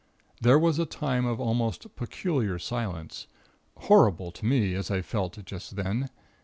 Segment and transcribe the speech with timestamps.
[0.41, 3.27] There was a time of almost peculiar silence,
[3.81, 6.09] horrible to me, as I felt just then.